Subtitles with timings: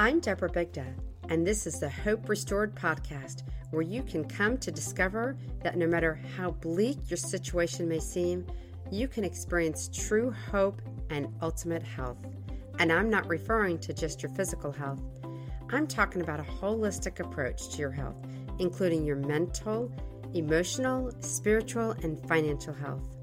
[0.00, 0.86] I'm Deborah Bigda,
[1.28, 5.88] and this is the Hope Restored podcast, where you can come to discover that no
[5.88, 8.46] matter how bleak your situation may seem,
[8.92, 10.80] you can experience true hope
[11.10, 12.24] and ultimate health.
[12.78, 15.02] And I'm not referring to just your physical health,
[15.70, 18.24] I'm talking about a holistic approach to your health,
[18.60, 19.92] including your mental,
[20.32, 23.17] emotional, spiritual, and financial health.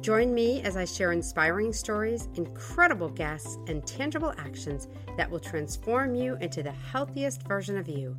[0.00, 6.14] Join me as I share inspiring stories, incredible guests, and tangible actions that will transform
[6.14, 8.16] you into the healthiest version of you.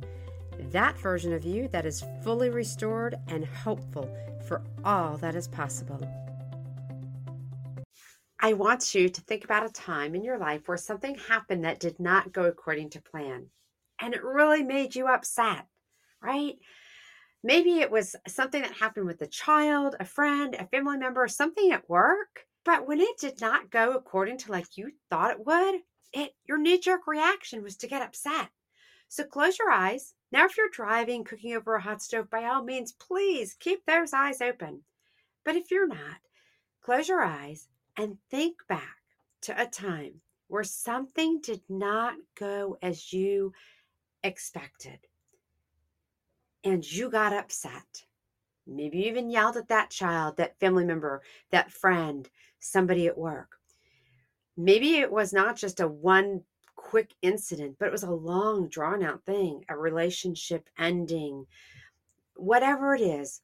[0.70, 4.08] That version of you that is fully restored and hopeful
[4.46, 6.00] for all that is possible.
[8.38, 11.80] I want you to think about a time in your life where something happened that
[11.80, 13.46] did not go according to plan
[14.00, 15.66] and it really made you upset,
[16.20, 16.54] right?
[17.44, 21.72] Maybe it was something that happened with a child, a friend, a family member, something
[21.72, 22.46] at work.
[22.64, 25.80] But when it did not go according to like you thought it would,
[26.12, 28.50] it your knee-jerk reaction was to get upset.
[29.08, 30.14] So close your eyes.
[30.30, 34.12] Now if you're driving, cooking over a hot stove, by all means, please keep those
[34.12, 34.82] eyes open.
[35.44, 36.20] But if you're not,
[36.80, 38.98] close your eyes and think back
[39.42, 43.52] to a time where something did not go as you
[44.22, 44.98] expected
[46.64, 48.04] and you got upset.
[48.66, 52.28] Maybe you even yelled at that child, that family member, that friend,
[52.60, 53.56] somebody at work.
[54.56, 56.42] Maybe it was not just a one
[56.76, 61.46] quick incident, but it was a long, drawn out thing, a relationship ending,
[62.36, 63.40] whatever it is,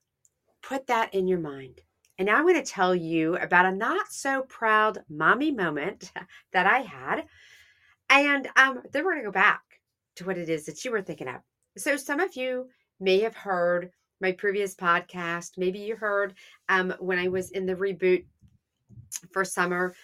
[0.62, 1.80] put that in your mind.
[2.18, 6.12] And now I'm going to tell you about a not so proud mommy moment
[6.52, 7.26] that I had.
[8.10, 9.62] And um, then we're going to go back
[10.16, 11.36] to what it is that you were thinking of.
[11.76, 12.68] So, some of you
[13.00, 15.52] may have heard my previous podcast.
[15.56, 16.34] Maybe you heard
[16.68, 18.24] um, when I was in the reboot
[19.32, 19.94] for summer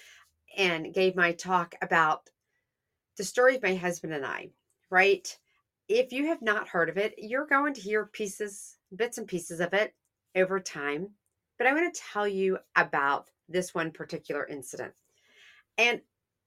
[0.56, 2.30] and gave my talk about
[3.16, 4.50] the story of my husband and I,
[4.90, 5.36] right?
[5.88, 9.60] If you have not heard of it, you're going to hear pieces, bits and pieces
[9.60, 9.94] of it
[10.34, 11.08] over time.
[11.58, 14.92] But I want to tell you about this one particular incident.
[15.78, 16.00] And,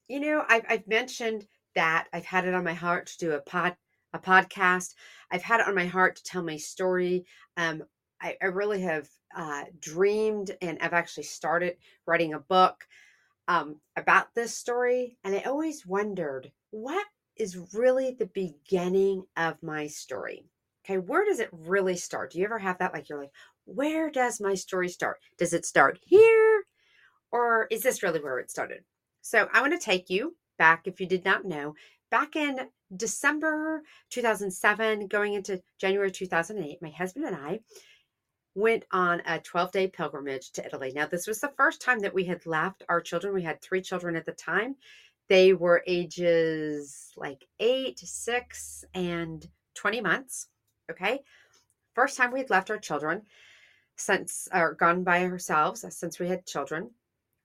[0.07, 3.39] you know, I've, I've mentioned that I've had it on my heart to do a
[3.39, 3.75] pod
[4.17, 4.95] a podcast.
[5.31, 7.25] I've had it on my heart to tell my story.
[7.55, 7.83] Um,
[8.21, 12.85] I, I, really have uh, dreamed and I've actually started writing a book
[13.47, 15.17] um, about this story.
[15.23, 17.05] And I always wondered what
[17.35, 20.45] is really the beginning of my story?
[20.85, 22.31] Okay, where does it really start?
[22.31, 22.93] Do you ever have that?
[22.93, 23.31] Like, you're like,
[23.65, 25.19] where does my story start?
[25.37, 26.63] Does it start here?
[27.31, 28.83] Or is this really where it started?
[29.21, 31.75] So I want to take you back, if you did not know,
[32.09, 32.59] back in
[32.95, 37.59] December 2007, going into January 2008, my husband and I
[38.55, 40.91] went on a 12 day pilgrimage to Italy.
[40.95, 43.33] Now, this was the first time that we had left our children.
[43.33, 44.75] We had three children at the time.
[45.29, 50.47] They were ages like eight, six, and 20 months.
[50.89, 51.19] Okay.
[51.93, 53.23] First time we had left our children
[53.97, 56.91] since, or gone by ourselves since we had children.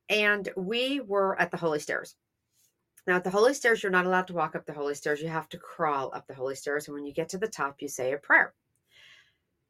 [0.09, 2.17] And we were at the Holy Stairs.
[3.07, 5.21] Now, at the holy stairs, you're not allowed to walk up the holy stairs.
[5.21, 6.87] You have to crawl up the holy stairs.
[6.87, 8.55] And when you get to the top, you say a prayer.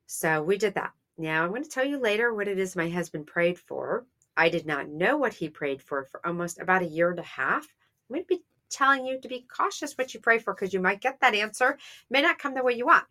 [0.06, 0.92] So we did that.
[1.16, 4.04] Now, I'm going to tell you later what it is my husband prayed for.
[4.36, 7.22] I did not know what he prayed for for almost about a year and a
[7.22, 7.64] half.
[8.08, 10.80] I'm going to be telling you to be cautious what you pray for because you
[10.80, 11.70] might get that answer.
[11.70, 11.78] It
[12.10, 13.04] may not come the way you want.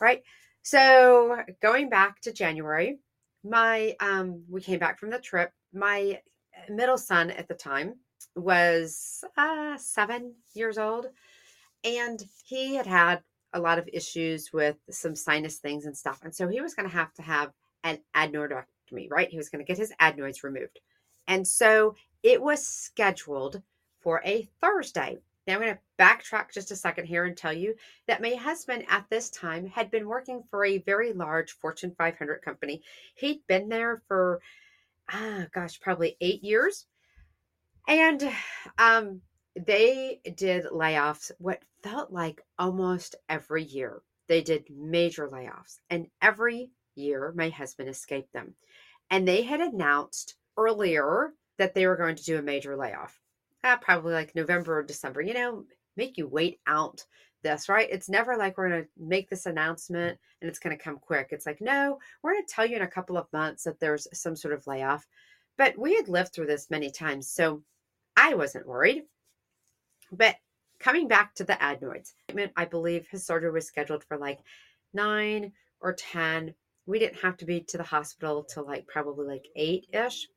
[0.00, 0.22] Right.
[0.62, 2.98] So going back to January,
[3.44, 5.52] my um we came back from the trip.
[5.72, 6.20] My
[6.68, 7.96] middle son at the time
[8.36, 11.06] was uh, seven years old,
[11.84, 16.20] and he had had a lot of issues with some sinus things and stuff.
[16.22, 17.52] And so he was going to have to have
[17.84, 19.28] an adenoidectomy, right?
[19.30, 20.80] He was going to get his adenoids removed.
[21.28, 23.62] And so it was scheduled
[24.00, 25.18] for a Thursday.
[25.46, 27.74] Now I'm going to backtrack just a second here and tell you
[28.06, 32.42] that my husband at this time had been working for a very large Fortune 500
[32.42, 32.82] company.
[33.14, 34.40] He'd been there for,
[35.12, 36.86] ah, gosh, probably eight years.
[37.86, 38.30] And
[38.78, 39.20] um,
[39.56, 44.02] they did layoffs what felt like almost every year.
[44.26, 45.78] They did major layoffs.
[45.90, 48.54] And every year, my husband escaped them.
[49.10, 53.20] And they had announced earlier that they were going to do a major layoff.
[53.62, 55.64] Uh, probably like November or December, you know,
[55.96, 57.04] make you wait out
[57.42, 57.88] this, right?
[57.90, 61.28] It's never like we're going to make this announcement and it's going to come quick.
[61.30, 64.08] It's like, no, we're going to tell you in a couple of months that there's
[64.12, 65.06] some sort of layoff.
[65.56, 67.28] But we had lived through this many times.
[67.30, 67.62] So
[68.16, 69.04] I wasn't worried.
[70.12, 70.36] But
[70.78, 72.14] coming back to the adenoids,
[72.56, 74.40] I believe his surgery was scheduled for like
[74.92, 76.54] nine or 10.
[76.86, 80.28] We didn't have to be to the hospital till like probably like eight ish.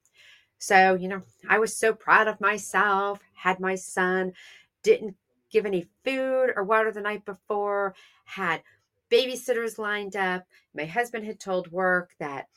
[0.60, 4.34] So, you know, I was so proud of myself, had my son,
[4.82, 5.16] didn't
[5.52, 7.94] give any food or water the night before,
[8.26, 8.64] had
[9.12, 10.46] babysitters lined up.
[10.76, 12.48] My husband had told work that,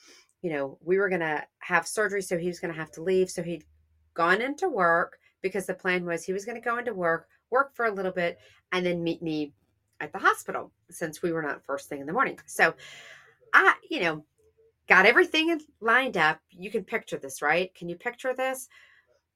[0.43, 3.02] you know, we were going to have surgery, so he was going to have to
[3.02, 3.31] leave.
[3.31, 3.64] So he'd
[4.15, 7.75] gone into work because the plan was he was going to go into work, work
[7.75, 8.39] for a little bit,
[8.73, 9.53] and then meet me
[10.01, 12.39] at the hospital since we were not first thing in the morning.
[12.47, 12.75] So
[13.53, 14.25] I, you know,
[14.89, 16.41] got everything lined up.
[16.51, 17.75] You can picture this, right?
[17.75, 18.69] Can you picture this?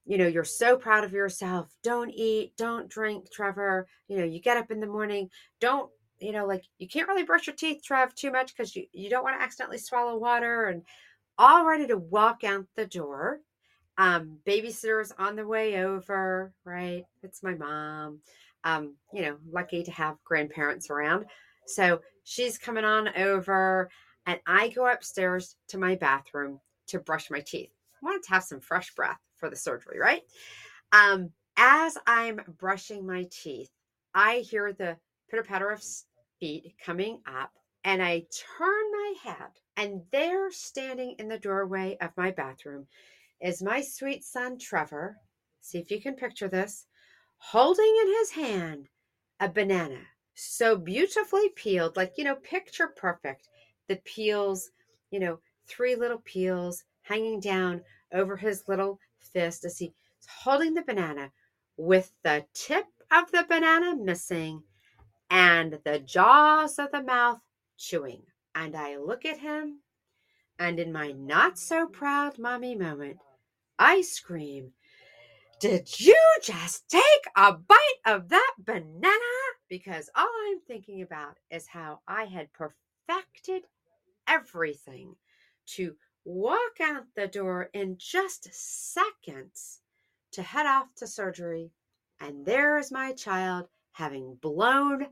[0.06, 1.74] You know, you're so proud of yourself.
[1.82, 3.86] Don't eat, don't drink, Trevor.
[4.08, 5.30] You know, you get up in the morning,
[5.60, 5.90] don't
[6.20, 9.10] you know, like you can't really brush your teeth, Trev, too much because you, you
[9.10, 10.82] don't want to accidentally swallow water and
[11.38, 13.40] all ready to walk out the door.
[13.96, 17.04] Um, babysitter's on the way over, right?
[17.22, 18.20] It's my mom.
[18.64, 21.26] Um, you know, lucky to have grandparents around.
[21.66, 23.90] So she's coming on over,
[24.26, 27.70] and I go upstairs to my bathroom to brush my teeth.
[27.92, 30.22] I wanted to have some fresh breath for the surgery, right?
[30.92, 33.70] Um, as I'm brushing my teeth,
[34.14, 34.96] I hear the
[35.30, 35.82] pitter patter of
[36.40, 37.52] feet coming up,
[37.84, 38.24] and I
[38.58, 42.86] turn my head, and there, standing in the doorway of my bathroom,
[43.44, 45.18] is my sweet son Trevor.
[45.60, 46.86] See if you can picture this
[47.36, 48.88] holding in his hand
[49.38, 50.00] a banana
[50.34, 53.48] so beautifully peeled, like, you know, picture perfect.
[53.86, 54.70] The peels,
[55.10, 55.38] you know,
[55.68, 57.82] three little peels hanging down
[58.14, 59.90] over his little fist as he's
[60.26, 61.30] holding the banana
[61.76, 64.62] with the tip of the banana missing
[65.28, 67.40] and the jaws of the mouth
[67.76, 68.22] chewing.
[68.54, 69.80] And I look at him,
[70.58, 73.18] and in my not so proud mommy moment,
[73.78, 74.72] I cream.
[75.60, 77.02] Did you just take
[77.36, 79.18] a bite of that banana?
[79.68, 83.62] Because all I'm thinking about is how I had perfected
[84.28, 85.16] everything
[85.66, 85.94] to
[86.24, 89.80] walk out the door in just seconds
[90.32, 91.70] to head off to surgery.
[92.20, 95.06] And there's my child having blown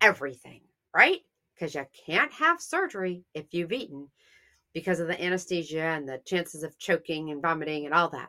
[0.00, 0.60] everything,
[0.94, 1.20] right?
[1.54, 4.08] Because you can't have surgery if you've eaten
[4.72, 8.28] because of the anesthesia and the chances of choking and vomiting and all that.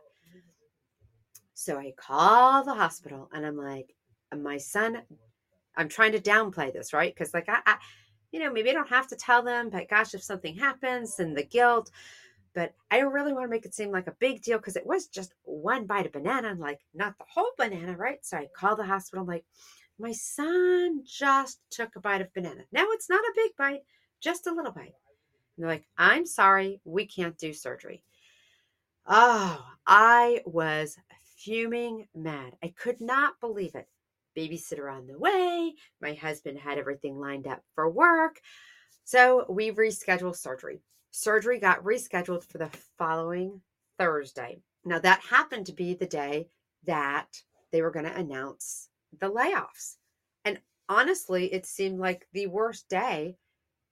[1.54, 3.94] So I call the hospital and I'm like,
[4.36, 5.02] my son,
[5.78, 7.14] I'm trying to downplay this, right?
[7.14, 7.78] Because, like, I, I,
[8.32, 11.38] you know, maybe I don't have to tell them, but gosh, if something happens and
[11.38, 11.92] the guilt,
[12.54, 15.08] but I really want to make it seem like a big deal because it was
[15.08, 18.24] just one bite of banana and like not the whole banana, right?
[18.26, 19.46] So I call the hospital, I'm like,
[20.00, 22.64] my son just took a bite of banana.
[22.72, 23.84] Now it's not a big bite,
[24.22, 24.94] just a little bite.
[25.58, 28.04] They're like, I'm sorry, we can't do surgery.
[29.06, 30.98] Oh, I was
[31.38, 32.56] fuming mad.
[32.64, 33.88] I could not believe it.
[34.38, 35.76] Babysitter on the way.
[36.02, 38.40] My husband had everything lined up for work.
[39.04, 40.82] So we rescheduled surgery.
[41.12, 43.62] Surgery got rescheduled for the following
[44.00, 44.60] Thursday.
[44.86, 46.48] Now, that happened to be the day
[46.86, 47.28] that
[47.72, 48.90] they were going to announce
[49.20, 49.98] the layoffs.
[50.46, 50.60] And
[50.90, 53.38] honestly, it seemed like the worst day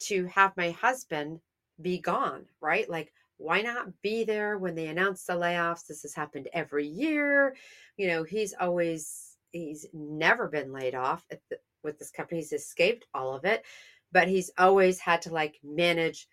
[0.03, 1.39] to have my husband
[1.81, 2.89] be gone, right?
[2.89, 5.87] Like, why not be there when they announce the layoffs?
[5.87, 7.55] This has happened every year.
[7.97, 12.39] You know, he's always, he's never been laid off the, with this company.
[12.39, 13.63] He's escaped all of it,
[14.11, 16.27] but he's always had to like manage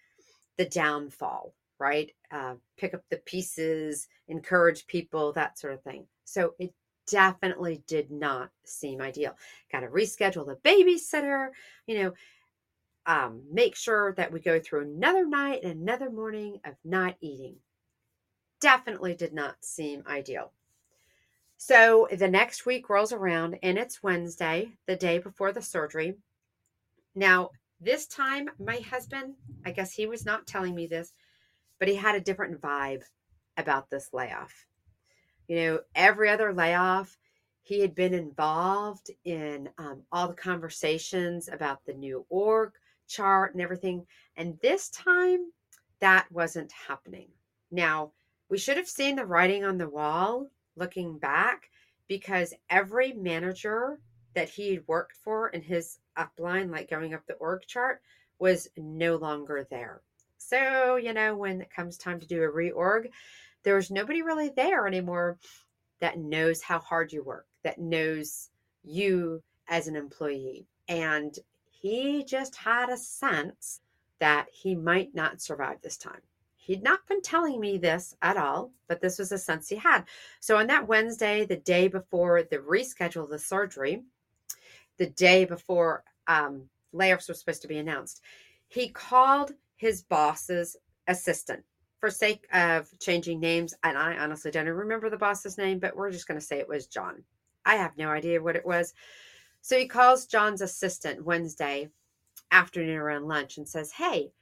[0.58, 2.10] the downfall, right?
[2.30, 6.06] Uh, pick up the pieces, encourage people, that sort of thing.
[6.24, 6.74] So it
[7.10, 9.34] definitely did not seem ideal.
[9.72, 11.48] Got to reschedule the babysitter,
[11.86, 12.12] you know,
[13.08, 17.56] um, make sure that we go through another night and another morning of not eating.
[18.60, 20.52] Definitely did not seem ideal.
[21.56, 26.16] So the next week rolls around and it's Wednesday, the day before the surgery.
[27.14, 27.50] Now,
[27.80, 29.34] this time, my husband,
[29.64, 31.12] I guess he was not telling me this,
[31.78, 33.02] but he had a different vibe
[33.56, 34.66] about this layoff.
[35.46, 37.16] You know, every other layoff,
[37.62, 42.72] he had been involved in um, all the conversations about the new org
[43.08, 44.06] chart and everything.
[44.36, 45.50] And this time,
[46.00, 47.28] that wasn't happening.
[47.70, 48.12] Now,
[48.48, 51.70] we should have seen the writing on the wall looking back
[52.06, 53.98] because every manager
[54.34, 58.00] that he had worked for in his upline, like going up the org chart,
[58.38, 60.00] was no longer there.
[60.38, 63.10] So, you know, when it comes time to do a reorg,
[63.64, 65.38] there's nobody really there anymore
[66.00, 68.50] that knows how hard you work, that knows
[68.84, 70.66] you as an employee.
[70.88, 71.34] And
[71.80, 73.80] he just had a sense
[74.20, 76.20] that he might not survive this time.
[76.56, 80.04] He'd not been telling me this at all, but this was a sense he had.
[80.40, 84.02] So on that Wednesday, the day before the reschedule of the surgery,
[84.98, 88.20] the day before um, layoffs were supposed to be announced,
[88.66, 91.64] he called his boss's assistant
[92.00, 96.10] for sake of changing names, and I honestly don't remember the boss's name, but we're
[96.10, 97.24] just going to say it was John.
[97.64, 98.94] I have no idea what it was.
[99.68, 101.90] So he calls John's assistant Wednesday
[102.50, 104.32] afternoon around lunch and says, Hey,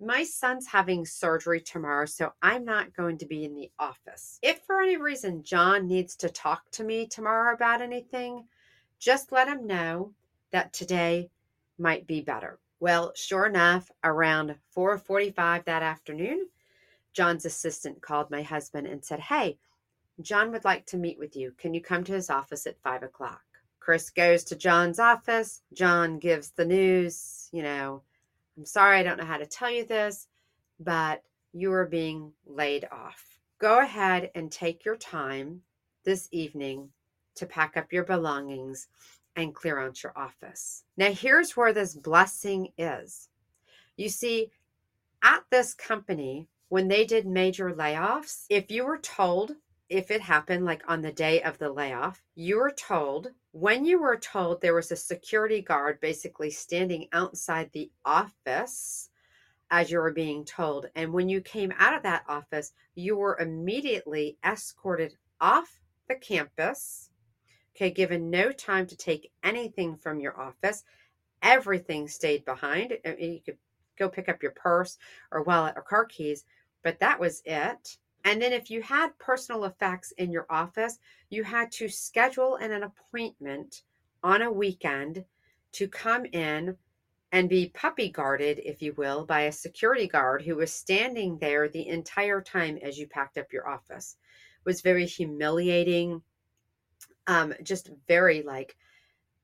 [0.00, 4.38] my son's having surgery tomorrow, so I'm not going to be in the office.
[4.42, 8.44] If for any reason John needs to talk to me tomorrow about anything,
[9.00, 10.12] just let him know
[10.52, 11.30] that today
[11.76, 12.60] might be better.
[12.78, 16.46] Well, sure enough, around 4:45 that afternoon,
[17.12, 19.58] John's assistant called my husband and said, Hey,
[20.20, 21.54] John would like to meet with you.
[21.58, 23.49] Can you come to his office at five o'clock?
[23.80, 25.62] Chris goes to John's office.
[25.72, 28.02] John gives the news, you know,
[28.56, 30.28] I'm sorry, I don't know how to tell you this,
[30.78, 31.22] but
[31.52, 33.40] you are being laid off.
[33.58, 35.62] Go ahead and take your time
[36.04, 36.90] this evening
[37.36, 38.88] to pack up your belongings
[39.36, 40.84] and clear out your office.
[40.96, 43.28] Now, here's where this blessing is.
[43.96, 44.50] You see,
[45.22, 49.56] at this company, when they did major layoffs, if you were told,
[49.88, 54.00] if it happened like on the day of the layoff, you were told when you
[54.00, 59.10] were told there was a security guard basically standing outside the office
[59.70, 63.38] as you were being told, and when you came out of that office, you were
[63.38, 67.10] immediately escorted off the campus,
[67.74, 70.84] okay, given no time to take anything from your office.
[71.42, 72.98] Everything stayed behind.
[73.18, 73.58] You could
[73.96, 74.98] go pick up your purse
[75.30, 76.44] or wallet or car keys,
[76.82, 77.96] but that was it.
[78.24, 80.98] And then if you had personal effects in your office,
[81.30, 83.82] you had to schedule an, an appointment
[84.22, 85.24] on a weekend
[85.72, 86.76] to come in
[87.32, 91.68] and be puppy guarded, if you will, by a security guard who was standing there
[91.68, 94.16] the entire time as you packed up your office.
[94.58, 96.22] It was very humiliating.
[97.26, 98.76] Um, just very like,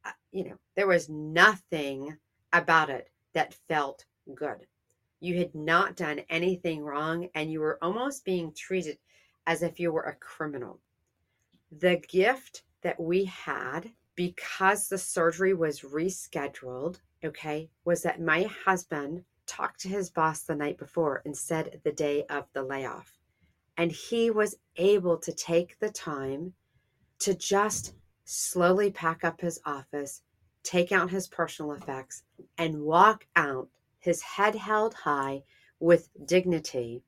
[0.04, 2.16] uh, you know, there was nothing
[2.52, 4.04] about it that felt
[4.34, 4.66] good
[5.20, 8.98] you had not done anything wrong and you were almost being treated
[9.46, 10.80] as if you were a criminal.
[11.70, 19.24] The gift that we had because the surgery was rescheduled, okay, was that my husband
[19.46, 23.18] talked to his boss the night before instead of the day of the layoff.
[23.76, 26.54] And he was able to take the time
[27.20, 27.94] to just
[28.24, 30.22] slowly pack up his office,
[30.62, 32.22] take out his personal effects,
[32.58, 33.68] and walk out
[34.06, 35.42] his head held high
[35.80, 37.02] with dignity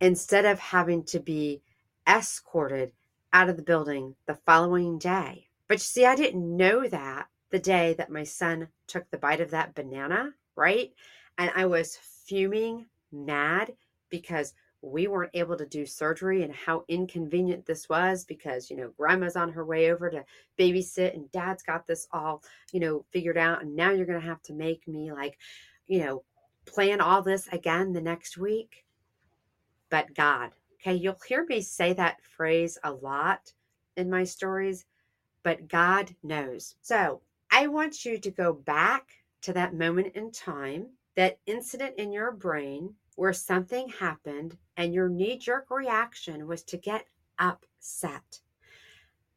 [0.00, 1.62] instead of having to be
[2.06, 2.92] escorted
[3.32, 5.48] out of the building the following day.
[5.68, 9.40] But you see, I didn't know that the day that my son took the bite
[9.40, 10.92] of that banana, right?
[11.38, 13.72] And I was fuming mad
[14.10, 14.52] because
[14.82, 19.34] we weren't able to do surgery and how inconvenient this was because you know grandma's
[19.34, 20.24] on her way over to
[20.58, 22.42] babysit and dad's got this all
[22.72, 25.38] you know figured out and now you're going to have to make me like
[25.86, 26.22] you know,
[26.66, 28.84] plan all this again the next week.
[29.90, 33.52] But God, okay, you'll hear me say that phrase a lot
[33.96, 34.84] in my stories,
[35.42, 36.74] but God knows.
[36.82, 39.08] So I want you to go back
[39.42, 45.08] to that moment in time, that incident in your brain where something happened and your
[45.08, 47.06] knee jerk reaction was to get
[47.38, 48.40] upset.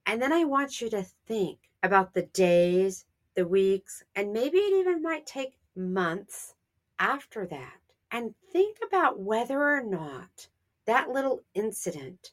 [0.06, 4.80] And then I want you to think about the days, the weeks, and maybe it
[4.80, 6.54] even might take months
[7.00, 7.80] after that
[8.12, 10.48] and think about whether or not
[10.86, 12.32] that little incident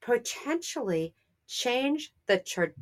[0.00, 1.14] potentially
[1.46, 2.72] changed the tra-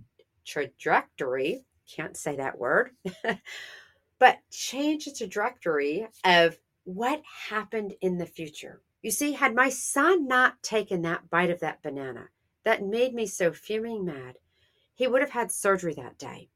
[0.45, 2.91] trajectory can't say that word
[4.19, 8.81] but change the trajectory of what happened in the future.
[9.03, 12.29] You see had my son not taken that bite of that banana
[12.65, 14.37] that made me so fuming mad
[14.95, 16.49] he would have had surgery that day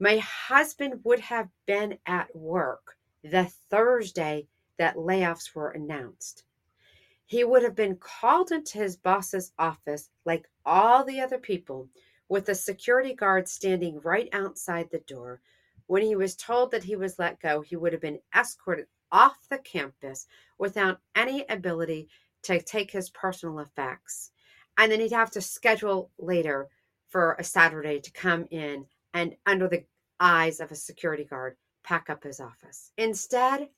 [0.00, 4.46] my husband would have been at work the Thursday
[4.78, 6.44] that layoffs were announced.
[7.26, 11.88] He would have been called into his boss's office like all the other people,
[12.28, 15.40] with a security guard standing right outside the door.
[15.86, 19.36] When he was told that he was let go, he would have been escorted off
[19.48, 20.26] the campus
[20.58, 22.08] without any ability
[22.42, 24.30] to take his personal effects.
[24.76, 26.68] And then he'd have to schedule later
[27.08, 29.84] for a Saturday to come in and under the
[30.20, 32.90] eyes of a security guard, pack up his office.
[32.98, 33.68] Instead,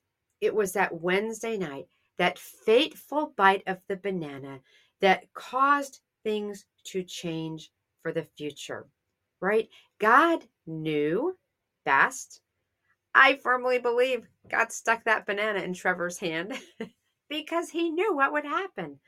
[0.41, 1.87] it was that Wednesday night,
[2.19, 4.61] that fateful bite of the banana
[5.01, 7.71] that caused things to change
[8.03, 8.87] for the future,
[9.41, 9.69] right?
[9.99, 11.37] God knew
[11.85, 12.41] best.
[13.15, 16.55] I firmly believe God stuck that banana in Trevor's hand
[17.29, 18.99] because he knew what would happen.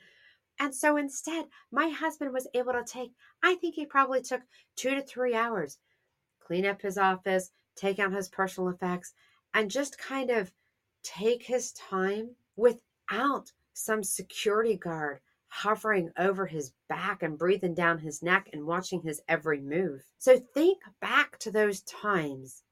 [0.60, 4.40] And so instead, my husband was able to take, I think he probably took
[4.76, 5.78] two to three hours
[6.48, 9.12] clean up his office, take out his personal effects,
[9.52, 10.50] and just kind of
[11.02, 18.22] take his time without some security guard hovering over his back and breathing down his
[18.22, 20.02] neck and watching his every move.
[20.18, 22.62] So think back to those times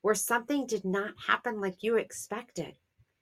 [0.00, 2.78] where something did not happen like you expected.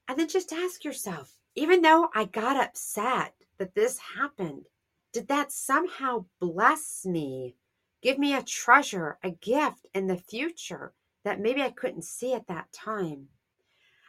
[0.06, 4.66] And then just ask yourself, even though I got upset that this happened,
[5.12, 7.56] did that somehow bless me?
[8.04, 10.92] Give me a treasure, a gift in the future
[11.24, 13.28] that maybe I couldn't see at that time.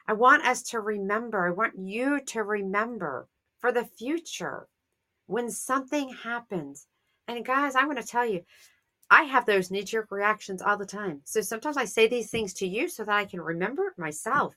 [0.06, 4.68] I want us to remember, I want you to remember for the future
[5.28, 6.88] when something happens.
[7.30, 8.44] And guys, I'm going to tell you,
[9.10, 11.22] I have those knee jerk reactions all the time.
[11.24, 14.56] So sometimes I say these things to you so that I can remember it myself.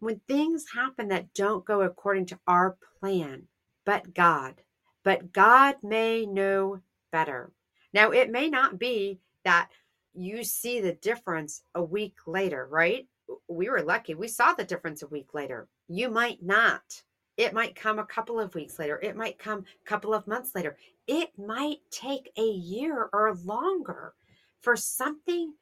[0.00, 3.44] When things happen that don't go according to our plan,
[3.84, 4.62] but God,
[5.04, 6.80] but God may know
[7.12, 7.52] better.
[7.92, 9.70] Now, it may not be that
[10.14, 13.06] you see the difference a week later, right?
[13.48, 14.14] We were lucky.
[14.14, 15.68] We saw the difference a week later.
[15.88, 17.02] You might not.
[17.36, 18.98] It might come a couple of weeks later.
[19.00, 20.76] It might come a couple of months later.
[21.06, 24.14] It might take a year or longer
[24.60, 25.54] for something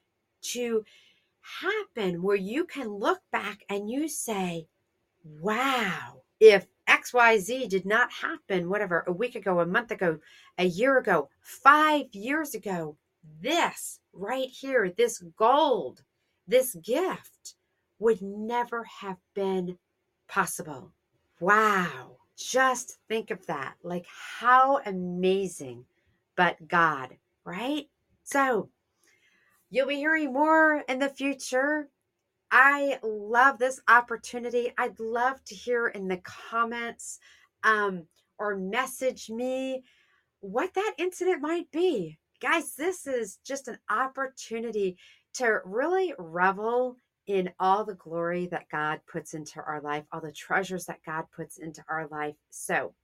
[0.42, 0.84] to
[1.60, 4.66] happen where you can look back and you say,
[5.40, 10.18] wow, if XYZ did not happen, whatever, a week ago, a month ago,
[10.58, 12.96] a year ago, five years ago,
[13.40, 16.02] this right here, this gold,
[16.46, 17.54] this gift
[17.98, 19.78] would never have been
[20.28, 20.92] possible.
[21.40, 22.16] Wow.
[22.36, 23.74] Just think of that.
[23.82, 25.84] Like, how amazing,
[26.36, 27.88] but God, right?
[28.24, 28.68] So,
[29.70, 31.88] you'll be hearing more in the future.
[32.50, 34.72] I love this opportunity.
[34.78, 37.18] I'd love to hear in the comments
[37.64, 38.04] um,
[38.38, 39.82] or message me
[40.40, 42.18] what that incident might be.
[42.40, 44.96] Guys, this is just an opportunity
[45.34, 50.32] to really revel in all the glory that God puts into our life, all the
[50.32, 52.36] treasures that God puts into our life.
[52.50, 52.94] So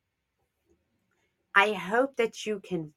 [1.55, 2.93] I hope that you can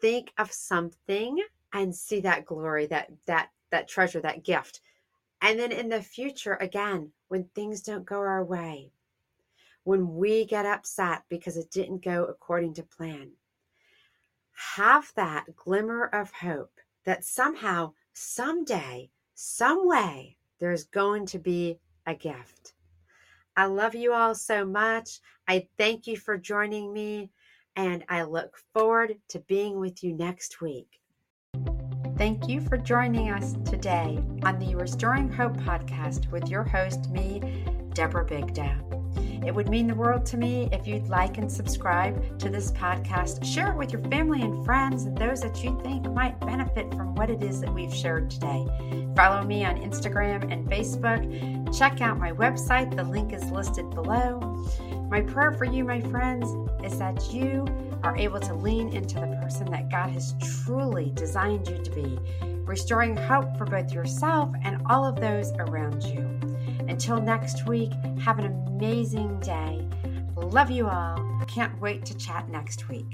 [0.00, 4.80] think of something and see that glory, that that that treasure, that gift.
[5.42, 8.92] And then in the future, again, when things don't go our way,
[9.82, 13.32] when we get upset because it didn't go according to plan,
[14.52, 22.14] have that glimmer of hope that somehow, someday, some way, there's going to be a
[22.14, 22.74] gift.
[23.56, 25.18] I love you all so much.
[25.48, 27.32] I thank you for joining me,
[27.74, 31.01] and I look forward to being with you next week.
[32.22, 37.42] Thank you for joining us today on the Restoring Hope podcast with your host, me,
[37.94, 39.44] Deborah Bigda.
[39.44, 43.44] It would mean the world to me if you'd like and subscribe to this podcast.
[43.44, 47.16] Share it with your family and friends and those that you think might benefit from
[47.16, 48.68] what it is that we've shared today.
[49.16, 51.76] Follow me on Instagram and Facebook.
[51.76, 54.64] Check out my website, the link is listed below.
[55.12, 56.48] My prayer for you, my friends,
[56.82, 57.66] is that you
[58.02, 62.18] are able to lean into the person that God has truly designed you to be,
[62.64, 66.20] restoring hope for both yourself and all of those around you.
[66.88, 69.86] Until next week, have an amazing day.
[70.34, 71.18] Love you all.
[71.46, 73.12] Can't wait to chat next week.